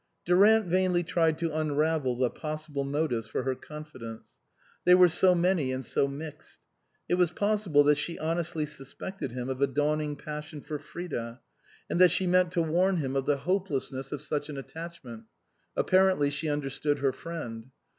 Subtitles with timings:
[0.25, 4.31] Durant vainly tried to unravel the possible motives for her confidence.
[4.83, 6.57] They were so many and so mixed.
[7.07, 11.39] It was possible that she honestly suspected him of a dawning passion for Frida,
[11.87, 14.27] and that she meant to warn him of the hopeless 89 THE COSMOPOLITAN ness of
[14.27, 15.23] such an attachment;
[15.77, 17.69] apparently she un derstood her friend.